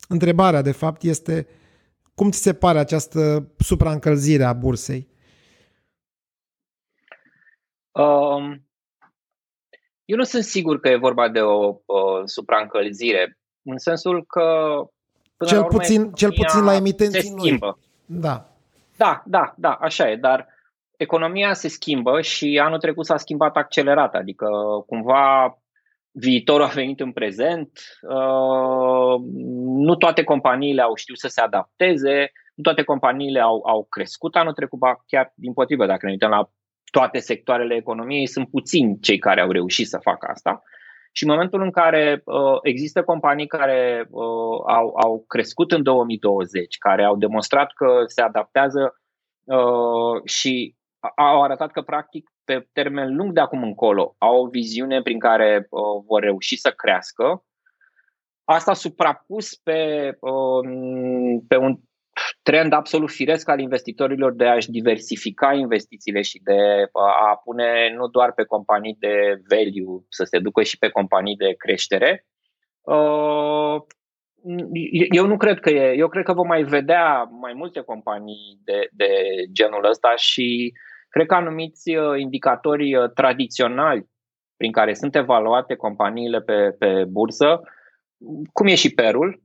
[0.08, 1.48] întrebarea, de fapt, este
[2.16, 5.08] cum ți se pare această supraîncălzire a bursei?
[7.92, 8.68] Um,
[10.06, 14.76] eu nu sunt sigur că e vorba de o, o supraîncălzire, în sensul că
[15.38, 17.78] Până cel, la urmă, puțin, cel puțin la emitenții se schimbă.
[18.06, 18.20] Noi.
[18.20, 18.50] Da.
[18.98, 20.48] Da, da, da, așa e, dar
[20.98, 24.48] economia se schimbă și anul trecut s-a schimbat accelerat, adică
[24.88, 25.58] cumva
[26.12, 29.22] viitorul a venit în prezent, uh,
[29.64, 34.54] nu toate companiile au știut să se adapteze, nu toate companiile au, au crescut anul
[34.54, 36.50] trecut, ba chiar din potrivă, dacă ne uităm la
[36.92, 40.64] toate sectoarele economiei, sunt puțini cei care au reușit să facă asta.
[41.18, 46.78] Și în momentul în care uh, există companii care uh, au, au crescut în 2020,
[46.78, 48.96] care au demonstrat că se adaptează
[49.44, 50.76] uh, și
[51.16, 55.68] au arătat că, practic, pe termen lung de acum încolo, au o viziune prin care
[55.70, 57.44] uh, vor reuși să crească,
[58.44, 61.80] asta suprapus pe, uh, pe un
[62.48, 66.60] trend absolut firesc al investitorilor de a-și diversifica investițiile și de
[67.30, 69.16] a pune nu doar pe companii de
[69.50, 72.26] value, să se ducă și pe companii de creștere.
[72.82, 73.76] Uh,
[75.10, 75.98] eu nu cred că e.
[75.98, 79.10] Eu cred că vom mai vedea mai multe companii de, de
[79.52, 80.74] genul ăsta și
[81.10, 84.06] cred că anumiți uh, indicatori uh, tradiționali
[84.58, 87.62] prin care sunt evaluate companiile pe, pe bursă,
[88.54, 89.44] cum e și perul,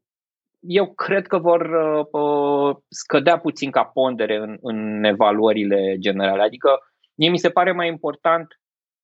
[0.60, 1.60] eu cred că vor
[2.10, 6.42] uh, scădea puțin ca pondere în, în evaluările generale.
[6.42, 6.78] Adică
[7.14, 8.60] mie mi se pare mai important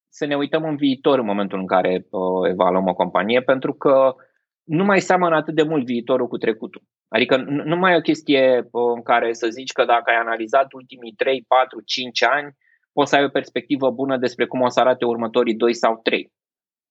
[0.09, 4.15] să ne uităm în viitor în momentul în care uh, evaluăm o companie, pentru că
[4.63, 6.83] nu mai seamănă atât de mult viitorul cu trecutul.
[7.09, 10.73] Adică nu mai e o chestie uh, în care să zici că dacă ai analizat
[10.73, 12.57] ultimii 3, 4, 5 ani,
[12.93, 16.33] poți să ai o perspectivă bună despre cum o să arate următorii 2 sau 3.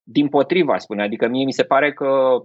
[0.04, 1.04] Din potriva, spune.
[1.04, 2.40] Adică mie mi se pare că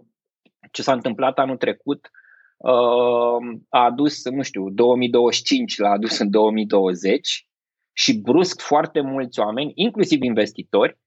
[0.70, 2.10] ce s-a întâmplat anul trecut
[2.56, 7.46] uh, a adus, nu știu, 2025 l-a adus în 2020
[7.92, 10.98] și brusc foarte mulți oameni, inclusiv investitori,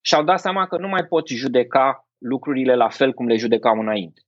[0.00, 4.20] și-au dat seama că nu mai pot judeca lucrurile la fel cum le judecau înainte.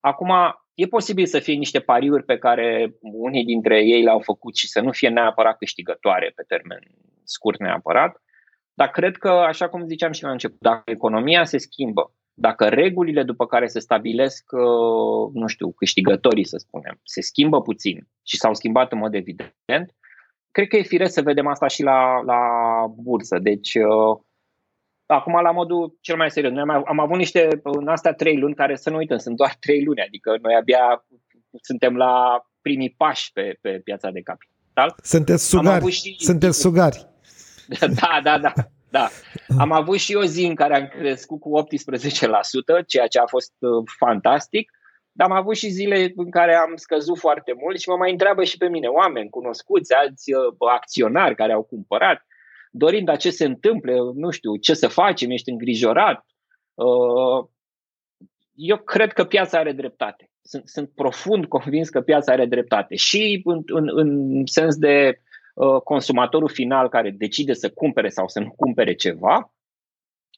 [0.00, 0.32] Acum,
[0.74, 4.80] e posibil să fie niște pariuri pe care unii dintre ei le-au făcut și să
[4.80, 6.78] nu fie neapărat câștigătoare pe termen
[7.24, 8.22] scurt neapărat,
[8.74, 13.22] dar cred că, așa cum ziceam și la început, dacă economia se schimbă, dacă regulile
[13.22, 18.54] după care se stabilesc, uh, nu știu, câștigătorii, să spunem, se schimbă puțin și s-au
[18.54, 19.94] schimbat în mod evident,
[20.50, 22.40] cred că e firesc să vedem asta și la, la
[22.96, 23.38] bursă.
[23.38, 24.20] Deci, uh,
[25.06, 26.52] acum la modul cel mai serios.
[26.52, 29.56] Noi am, am avut niște, în astea trei luni, care să nu uităm, sunt doar
[29.60, 31.04] trei luni, adică noi abia
[31.60, 34.94] suntem la primii pași pe, pe piața de capital.
[35.02, 36.16] Sunteți sugari, și...
[36.18, 37.10] sunteți sugari.
[37.80, 38.52] Da, da, da.
[38.92, 39.08] Da.
[39.58, 41.50] Am avut și o zi în care am crescut cu
[42.82, 44.70] 18%, ceea ce a fost uh, fantastic,
[45.12, 48.44] dar am avut și zile în care am scăzut foarte mult și mă mai întreabă
[48.44, 52.26] și pe mine oameni cunoscuți, alți uh, acționari care au cumpărat,
[52.70, 56.26] dorind dar ce se întâmplă, nu știu, ce să facem, ești îngrijorat.
[56.74, 57.46] Uh,
[58.54, 60.30] eu cred că piața are dreptate.
[60.42, 65.21] Sunt, sunt profund convins că piața are dreptate și în, în, în sens de Uh,
[65.84, 69.52] consumatorul final care decide să cumpere sau să nu cumpere ceva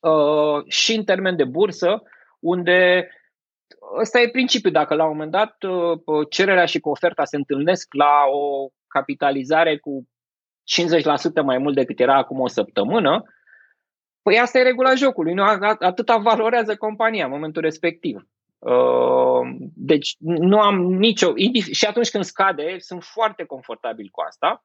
[0.05, 2.03] uh, și în termen de bursă,
[2.40, 3.09] unde
[4.00, 4.72] ăsta e principiul.
[4.72, 10.09] Dacă la un moment dat uh, cererea și oferta se întâlnesc la o capitalizare cu
[11.40, 13.22] 50% mai mult decât era acum o săptămână,
[14.22, 15.35] păi asta e regula jocului.
[15.35, 15.42] Nu,
[15.79, 18.29] atâta valorează compania în momentul respectiv.
[19.74, 21.33] Deci nu am nicio.
[21.72, 24.64] Și atunci când scade, sunt foarte confortabil cu asta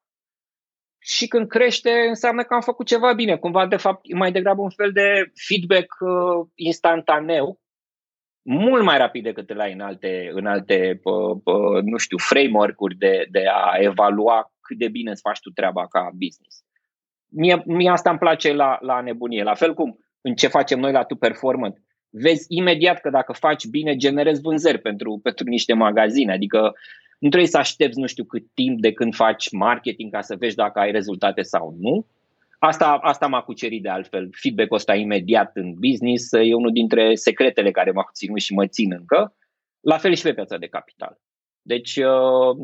[1.00, 3.38] și când crește înseamnă că am făcut ceva bine.
[3.38, 7.60] Cumva, de fapt, mai degrabă un fel de feedback uh, instantaneu,
[8.42, 13.28] mult mai rapid decât la în alte, în alte uh, uh, nu știu, framework-uri de,
[13.32, 16.64] de a evalua cât de bine îți faci tu treaba ca business.
[17.32, 19.44] Mie, mie asta îmi place la, la nebunie.
[19.44, 21.78] La fel cum în ce facem noi la Tu Performant.
[22.10, 26.34] Vezi imediat că dacă faci bine, generezi vânzări pentru, pentru niște magazine.
[26.34, 26.74] Adică
[27.20, 30.56] nu trebuie să aștepți nu știu cât timp de când faci marketing ca să vezi
[30.56, 32.06] dacă ai rezultate sau nu.
[32.60, 34.30] Asta, asta m-a cucerit de altfel.
[34.32, 38.94] Feedback-ul ăsta imediat în business e unul dintre secretele care m-a ținut și mă țin
[38.94, 39.36] încă.
[39.80, 41.18] La fel și pe piața de capital.
[41.62, 42.56] Deci, uh,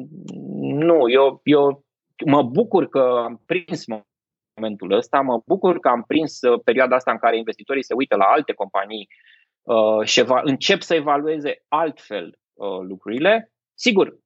[0.62, 1.86] nu, eu, eu
[2.26, 3.84] mă bucur că am prins
[4.56, 8.16] momentul ăsta, mă bucur că am prins uh, perioada asta în care investitorii se uită
[8.16, 9.08] la alte companii
[9.62, 12.40] uh, și încep să evalueze altfel
[12.88, 13.52] lucrurile.
[13.74, 14.18] Sigur,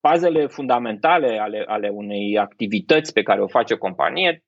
[0.00, 4.44] bazele fundamentale ale, ale unei activități pe care o face o companie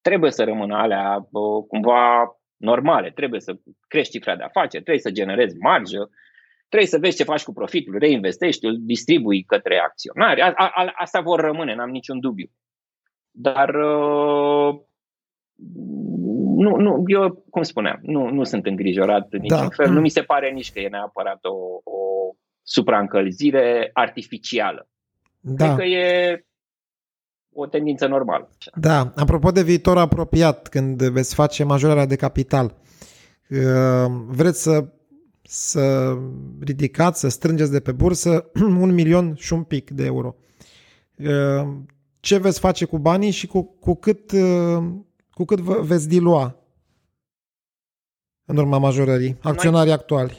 [0.00, 1.28] trebuie să rămână alea
[1.68, 3.10] cumva normale.
[3.10, 3.56] Trebuie să
[3.88, 6.10] crești cifra de afaceri, trebuie să generezi marjă,
[6.68, 10.40] trebuie să vezi ce faci cu profitul, reinvestești, îl distribui către acționari.
[10.40, 12.50] A, a, asta vor rămâne, n-am niciun dubiu.
[13.30, 14.80] Dar uh,
[16.56, 19.68] nu, nu, eu, cum spuneam, nu, nu sunt îngrijorat în niciun da.
[19.68, 19.92] fel.
[19.92, 22.19] Nu mi se pare nici că e neapărat o, o
[22.70, 24.88] supraîncălzire artificială.
[25.40, 25.64] Da.
[25.64, 26.44] Cred că e
[27.52, 28.50] o tendință normală.
[28.74, 32.74] Da, apropo de viitor apropiat, când veți face majorarea de capital,
[33.48, 34.88] uh, vreți să,
[35.42, 36.16] să
[36.60, 38.50] ridicați, să strângeți de pe bursă
[38.84, 40.36] un milion și un pic de euro.
[41.16, 41.68] Uh,
[42.20, 44.84] ce veți face cu banii și cu, cu cât, uh,
[45.30, 46.56] cu cât vă veți dilua
[48.44, 50.38] în urma majorării, acționarii noi, actuali?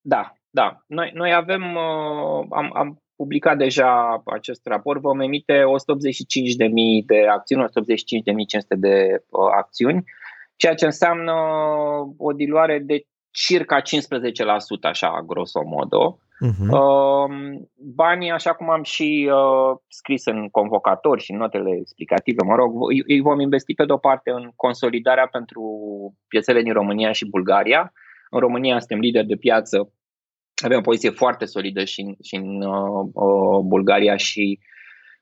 [0.00, 0.84] Da, da.
[0.86, 1.76] Noi, noi avem,
[2.50, 7.68] am, am publicat deja acest raport, vom emite 185.000 de acțiuni, 185.500
[8.68, 10.04] de uh, acțiuni,
[10.56, 11.32] ceea ce înseamnă
[12.16, 13.82] o diluare de circa 15%,
[14.82, 16.18] așa, grosomodo.
[16.46, 16.70] Uh-huh.
[16.70, 17.30] Uh,
[17.94, 22.72] banii, așa cum am și uh, scris în convocatori și în notele explicative, mă rog,
[23.06, 25.62] îi vom investi pe de-o parte în consolidarea pentru
[26.28, 27.92] piețele din România și Bulgaria.
[28.30, 29.92] În România suntem lideri de piață
[30.64, 34.58] avem o poziție foarte solidă și în, și în uh, uh, Bulgaria și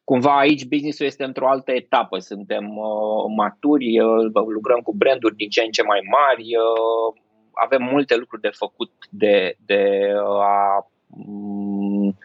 [0.04, 2.18] cumva aici businessul este într-o altă etapă.
[2.18, 7.20] Suntem uh, maturi, uh, lucrăm cu branduri din ce în ce mai mari, uh,
[7.64, 12.18] avem multe lucruri de făcut de, de uh, a mm,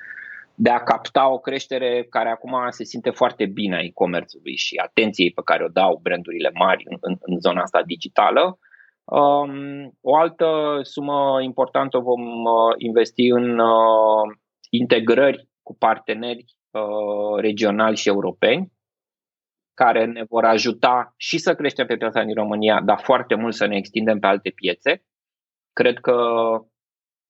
[0.59, 5.31] de a capta o creștere care acum se simte foarte bine a e-commerțului și atenției
[5.31, 8.59] pe care o dau brandurile mari în, în, în zona asta digitală.
[9.11, 14.37] Um, o altă sumă importantă vom uh, investi în uh,
[14.69, 18.71] integrări cu parteneri uh, regionali și europeni
[19.73, 23.65] care ne vor ajuta și să creștem pe piața din România, dar foarte mult să
[23.65, 25.03] ne extindem pe alte piețe.
[25.73, 26.15] Cred că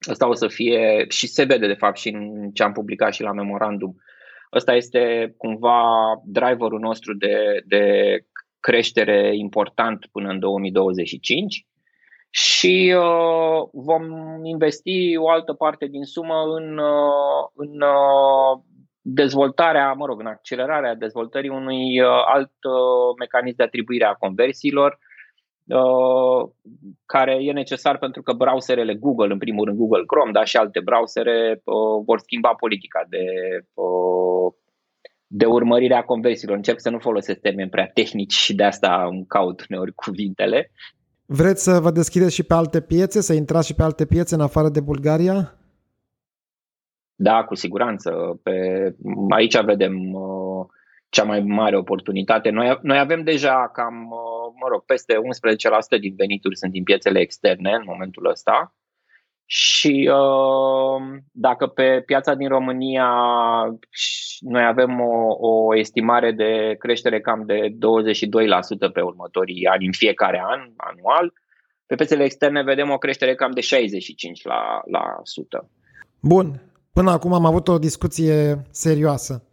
[0.10, 3.22] ăsta o să fie și se vede de fapt și în ce am publicat și
[3.22, 3.96] la memorandum.
[4.54, 5.82] Ăsta este cumva
[6.26, 7.82] driverul nostru de, de
[8.70, 11.66] creștere important până în 2025
[12.30, 14.04] și uh, vom
[14.44, 18.62] investi o altă parte din sumă în, uh, în uh,
[19.02, 24.98] dezvoltarea, mă rog, în accelerarea dezvoltării unui uh, alt uh, mecanism de atribuire a conversiilor
[25.68, 26.50] uh,
[27.06, 30.80] care e necesar pentru că browserele Google, în primul rând Google Chrome, dar și alte
[30.80, 33.26] browsere uh, vor schimba politica de
[33.74, 34.17] uh,
[35.28, 36.56] de urmărire a conversiilor.
[36.56, 40.72] Încerc să nu folosesc termeni prea tehnici și de asta îmi caut uneori cuvintele.
[41.26, 44.42] Vreți să vă deschideți și pe alte piețe, să intrați și pe alte piețe în
[44.42, 45.58] afară de Bulgaria?
[47.16, 48.40] Da, cu siguranță.
[48.44, 48.54] Pe,
[49.30, 50.66] aici vedem uh,
[51.10, 52.50] cea mai mare oportunitate.
[52.50, 55.14] Noi, noi avem deja cam, uh, mă rog, peste
[55.98, 58.76] 11% din venituri sunt din piețele externe în momentul ăsta.
[59.50, 63.10] Și uh, dacă pe piața din România
[64.40, 67.78] noi avem o, o estimare de creștere cam de
[68.90, 71.34] 22% pe următorii ani, în fiecare an, anual,
[71.86, 73.66] pe piețele externe vedem o creștere cam de 65%.
[74.44, 75.70] La, la sută.
[76.20, 76.62] Bun.
[76.94, 79.44] Până acum am avut o discuție serioasă.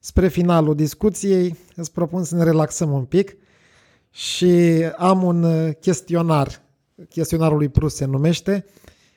[0.00, 3.36] Spre finalul discuției îți propun să ne relaxăm un pic
[4.10, 6.48] și am un chestionar.
[7.08, 8.64] Chestionarul lui Prus se numește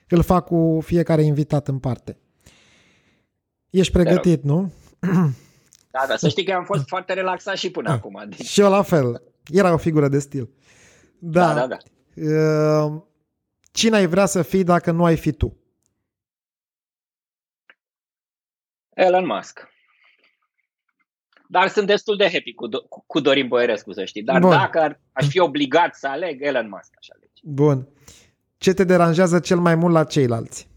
[0.10, 2.18] îl fac cu fiecare invitat în parte.
[3.70, 4.72] Ești pregătit, nu?
[5.92, 7.94] Da, da, să știi că am fost foarte relaxat și până da.
[7.94, 8.24] acum.
[8.30, 8.46] Deci...
[8.46, 9.24] Și eu la fel.
[9.52, 10.50] Era o figură de stil.
[11.20, 11.68] Da, da, da.
[11.68, 11.78] da.
[12.16, 13.02] Uh,
[13.72, 15.58] cine ai vrea să fii dacă nu ai fi tu?
[18.94, 19.68] Elon Musk.
[21.48, 24.24] Dar sunt destul de happy cu, cu, cu Dorin Boierescu, să știi.
[24.24, 24.50] Dar Bun.
[24.50, 27.42] dacă aș fi obligat să aleg, Elon Musk aș alege.
[27.44, 27.88] Bun.
[28.66, 30.70] Ce te deranjează cel mai mult la ceilalți?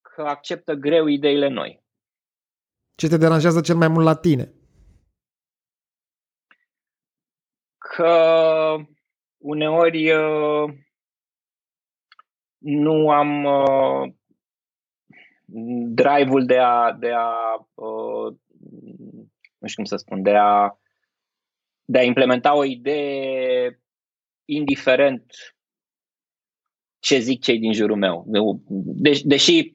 [0.00, 1.82] Că acceptă greu ideile noi.
[2.94, 4.52] Ce te deranjează cel mai mult la tine?
[7.78, 8.14] Că
[9.38, 10.74] uneori uh,
[12.58, 14.12] nu am uh,
[15.94, 18.36] drive-ul de a, de a uh,
[19.58, 20.78] nu știu cum să spun, de a,
[21.84, 23.80] de a implementa o idee
[24.50, 25.32] indiferent
[26.98, 28.24] ce zic cei din jurul meu.
[28.72, 29.72] De- deși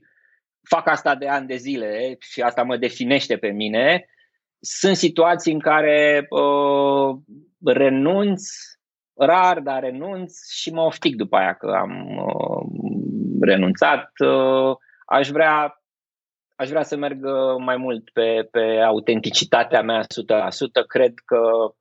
[0.69, 4.05] fac asta de ani de zile și asta mă definește pe mine,
[4.59, 7.17] sunt situații în care uh,
[7.65, 8.43] renunț,
[9.13, 12.65] rar, dar renunț și mă oftic după aia că am uh,
[13.41, 14.11] renunțat.
[14.25, 15.79] Uh, aș vrea
[16.57, 17.25] aș vrea să merg
[17.57, 20.05] mai mult pe, pe autenticitatea mea 100%.
[20.87, 21.73] Cred că uh,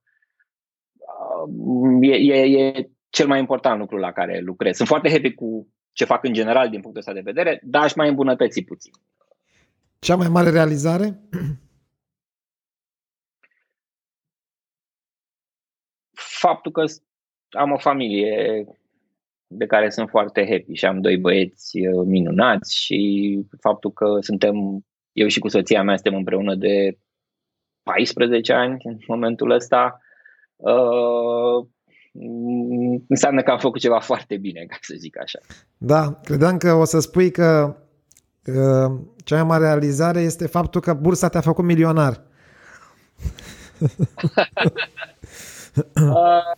[2.00, 4.76] e, e, e cel mai important lucru la care lucrez.
[4.76, 7.94] Sunt foarte happy cu ce fac în general din punctul ăsta de vedere, dar aș
[7.94, 8.92] mai îmbunătăți puțin.
[9.98, 11.20] Cea mai mare realizare?
[16.12, 16.84] Faptul că
[17.50, 18.64] am o familie
[19.46, 24.84] de care sunt foarte happy și am doi băieți uh, minunați și faptul că suntem,
[25.12, 26.98] eu și cu soția mea suntem împreună de
[27.82, 29.98] 14 ani în momentul ăsta,
[30.56, 31.66] uh,
[33.08, 35.38] înseamnă că am făcut ceva foarte bine, ca să zic așa.
[35.78, 37.76] Da, credeam că o să spui că
[38.46, 42.20] uh, cea mai mare realizare este faptul că bursa te-a făcut milionar.
[45.94, 46.52] uh,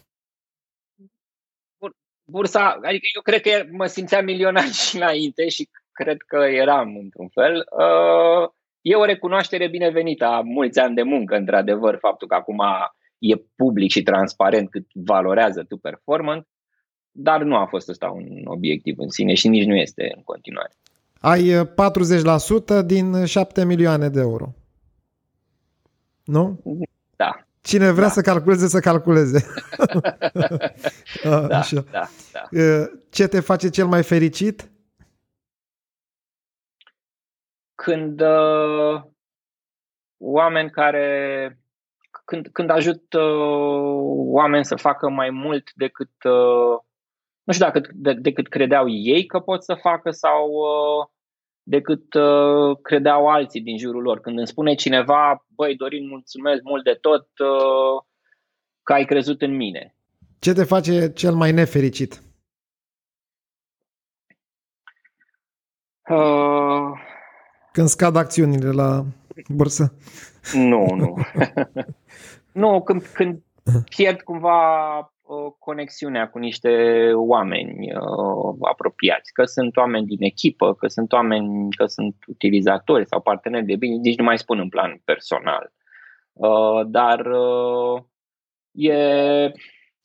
[2.24, 7.28] bursa, adică eu cred că mă simțeam milionar și înainte și cred că eram într-un
[7.28, 7.66] fel.
[7.78, 8.48] Uh,
[8.80, 12.62] e o recunoaștere binevenită a mulți ani de muncă, într-adevăr, faptul că acum
[13.18, 16.46] e public și transparent cât valorează tu performant,
[17.10, 20.72] dar nu a fost ăsta un obiectiv în sine și nici nu este în continuare.
[21.20, 21.68] Ai
[22.80, 24.54] 40% din 7 milioane de euro.
[26.24, 26.62] Nu?
[27.16, 27.46] Da.
[27.60, 28.12] Cine vrea da.
[28.12, 29.46] să calculeze, să calculeze.
[31.24, 31.84] da, Așa.
[31.90, 32.48] da, da.
[33.10, 34.70] Ce te face cel mai fericit?
[37.74, 39.02] Când uh,
[40.18, 41.58] oameni care
[42.26, 43.96] când, când ajut uh,
[44.38, 46.78] oameni să facă mai mult decât uh,
[47.46, 51.06] nu știu dacă de, decât credeau ei că pot să facă sau uh,
[51.62, 54.20] decât uh, credeau alții din jurul lor.
[54.20, 58.02] Când îmi spune cineva, băi, Dorin, mulțumesc mult de tot uh,
[58.82, 59.96] că ai crezut în mine.
[60.38, 62.22] Ce te face cel mai nefericit?
[66.08, 67.00] Uh...
[67.72, 69.04] Când scad acțiunile la
[69.48, 69.96] bursă?
[70.52, 71.16] Nu, nu.
[72.62, 73.42] nu, când, când
[73.96, 80.86] pierd cumva uh, conexiunea cu niște oameni uh, apropiați, că sunt oameni din echipă, că
[80.86, 85.00] sunt oameni, că sunt utilizatori sau parteneri de bine, nici nu mai spun în plan
[85.04, 85.72] personal.
[86.32, 88.02] Uh, dar uh,
[88.72, 88.94] e,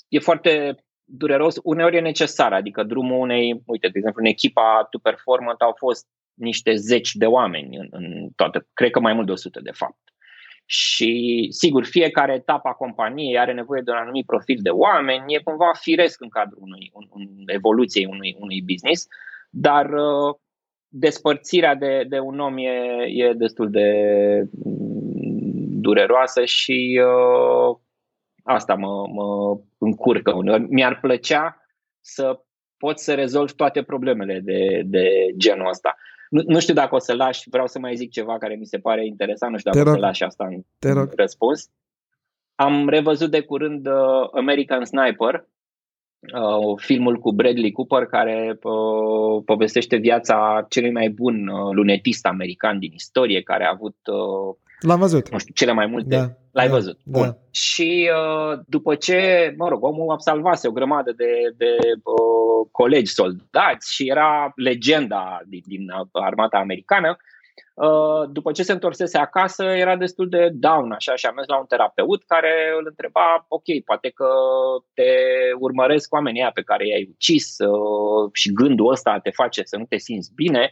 [0.08, 5.00] e foarte dureros, uneori e necesar, adică drumul unei, uite, de exemplu, în echipa Tu
[5.00, 9.32] Performant au fost niște zeci de oameni în, în toată, cred că mai mult de
[9.32, 10.11] 100 de fapt.
[10.66, 15.42] Și, sigur, fiecare etapă a companiei are nevoie de un anumit profil de oameni, e
[15.44, 19.08] cumva firesc în cadrul unui, un, un, evoluției unui, unui business,
[19.50, 20.36] dar uh,
[20.88, 23.88] despărțirea de, de un om e, e destul de
[24.52, 27.78] mm, dureroasă și uh,
[28.44, 30.68] asta mă, mă încurcă uneori.
[30.70, 31.66] Mi-ar plăcea
[32.00, 32.40] să
[32.84, 35.06] pot să rezolv toate problemele de, de
[35.38, 35.96] genul ăsta.
[36.30, 38.78] Nu, nu știu dacă o să lași, vreau să mai zic ceva care mi se
[38.78, 41.14] pare interesant, nu știu dacă o să lași asta în, Te rog.
[41.16, 41.70] răspuns.
[42.56, 45.48] Am revăzut de curând uh, American Sniper,
[46.34, 52.80] uh, filmul cu Bradley Cooper care uh, povestește viața celui mai bun uh, lunetist american
[52.80, 55.30] din istorie, care a avut uh, L-am văzut.
[55.30, 56.16] Nu știu, cele mai multe.
[56.16, 57.00] Da, L-ai da, văzut.
[57.06, 57.22] Bun.
[57.22, 57.38] Da.
[57.52, 63.14] Și uh, după ce, mă rog, omul a salvat o grămadă de, de uh, colegi
[63.14, 67.18] soldați și era legenda din, din armata americană,
[67.74, 71.60] uh, după ce se întorsese acasă, era destul de down așa și a mers la
[71.60, 74.30] un terapeut care îl întreba, ok, poate că
[74.94, 75.12] te
[75.60, 79.86] urmăresc oamenii aia pe care i-ai ucis uh, și gândul ăsta te face să nu
[79.86, 80.72] te simți bine.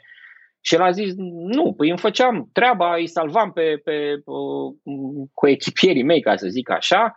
[0.61, 4.21] Și el a zis, nu, păi îmi făceam treaba, îi salvam pe, pe,
[5.33, 7.13] cu echipierii mei, ca să zic așa.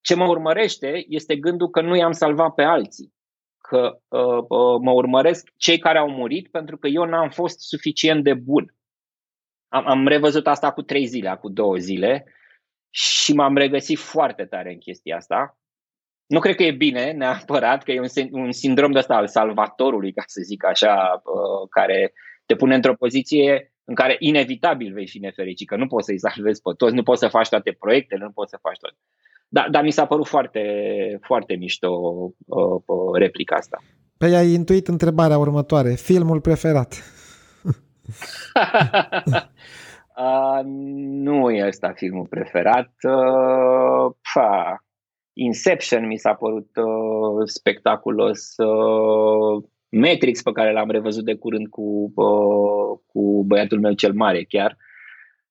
[0.00, 3.12] Ce mă urmărește este gândul că nu i-am salvat pe alții.
[3.58, 8.24] Că uh, uh, mă urmăresc cei care au murit pentru că eu n-am fost suficient
[8.24, 8.74] de bun.
[9.68, 12.24] Am, am revăzut asta cu trei zile, cu două zile
[12.90, 15.58] și m-am regăsit foarte tare în chestia asta.
[16.26, 20.12] Nu cred că e bine neapărat, că e un, un sindrom de ăsta al salvatorului,
[20.12, 22.12] ca să zic așa, uh, care
[22.48, 26.62] te pune într-o poziție în care inevitabil vei fi nefericit, că nu poți să-i salvezi
[26.62, 28.96] pe toți, nu poți să faci toate proiectele, nu poți să faci toate.
[29.48, 30.62] Dar, dar mi s-a părut foarte,
[31.22, 33.78] foarte mișto uh, uh, replica asta.
[34.18, 35.94] Păi ai intuit întrebarea următoare.
[35.94, 36.94] Filmul preferat?
[40.16, 40.60] uh,
[41.24, 42.92] nu e ăsta filmul preferat.
[43.02, 44.76] Uh, pa.
[45.32, 48.54] Inception mi s-a părut uh, spectaculos.
[48.56, 54.44] Uh, Matrix pe care l-am revăzut de curând cu, uh, cu băiatul meu cel mare
[54.44, 54.76] chiar.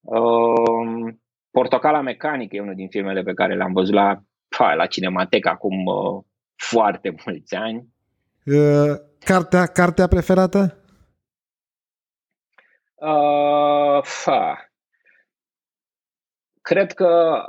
[0.02, 1.14] Uh,
[1.52, 4.22] Portocala Mecanică e unul din filmele pe care le-am văzut la,
[4.58, 6.24] pa, la Cinemateca acum uh,
[6.56, 7.88] foarte mulți ani.
[8.46, 10.82] Uh, cartea, cartea preferată?
[12.96, 14.02] Uh,
[16.62, 17.42] Cred că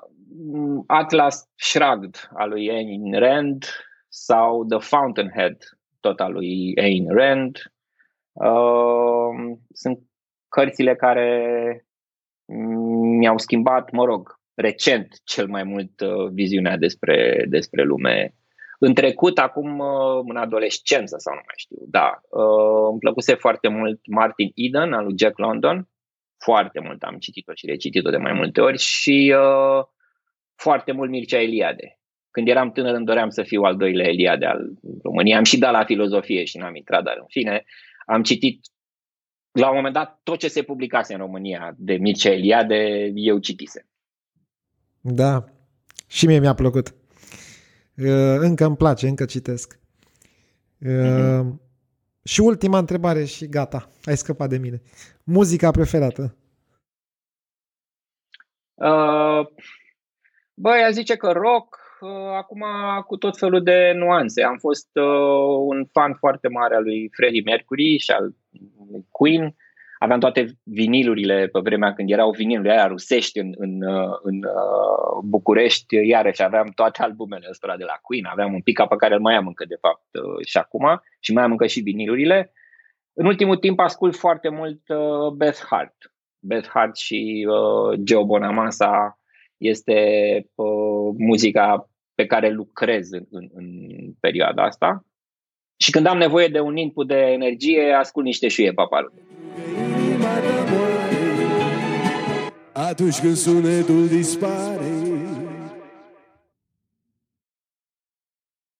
[0.53, 3.65] mm, Atlas Shrugged al lui Ayn Rand
[4.09, 5.57] sau The Fountainhead
[6.01, 7.73] tot al lui Ayn Rand
[8.33, 9.99] uh, sunt
[10.49, 11.87] cărțile care
[13.19, 18.35] mi-au schimbat, mă rog, recent cel mai mult uh, viziunea despre, despre lume.
[18.79, 23.69] În trecut, acum uh, în adolescență sau nu mai știu, da, uh, îmi plăcuse foarte
[23.69, 25.89] mult Martin Eden al lui Jack London,
[26.45, 29.85] foarte mult am citit-o și recitit-o de mai multe ori și uh,
[30.55, 31.98] foarte mult Mircea Eliade.
[32.39, 34.71] Când eram tânăr îmi doream să fiu al doilea Eliade al
[35.03, 35.37] României.
[35.37, 37.65] Am și dat la filozofie și n-am intrat, dar în fine
[38.07, 38.67] am citit
[39.53, 43.87] la un moment dat tot ce se publicase în România de Mircea Eliade, eu citise.
[45.01, 45.45] Da,
[46.07, 46.89] și mie mi-a plăcut.
[47.97, 49.79] Uh, încă îmi place, încă citesc.
[50.85, 51.43] Mm-hmm.
[52.25, 54.83] Și ultima întrebare și gata, ai scăpat de mine.
[55.25, 56.37] Muzica preferată?
[58.75, 59.47] Uh,
[60.55, 61.88] băi, a zice că rock, uh,
[62.37, 62.65] acum
[63.07, 64.43] cu tot felul de nuanțe.
[64.43, 68.35] Am fost uh, un fan foarte mare al lui Freddie Mercury și al
[69.11, 69.57] Queen
[69.99, 73.83] aveam toate vinilurile pe vremea când erau vinilurile aia rusești în, în,
[74.23, 78.97] în uh, București, iarăși aveam toate albumele ăstora de la Queen, aveam un pic pe
[78.97, 81.81] care îl mai am încă de fapt uh, și acum și mai am încă și
[81.81, 82.53] vinilurile.
[83.13, 85.97] În ultimul timp ascult foarte mult uh, Beth Hart.
[86.39, 89.18] Beth Hart și uh, Joe Bonamassa
[89.59, 89.95] este
[90.55, 93.69] uh, muzica pe care lucrez în, în, în
[94.21, 95.05] perioada asta.
[95.77, 99.13] Și când am nevoie de un input de energie, ascult niște șuie papalu
[102.89, 104.98] atunci când sunetul dispare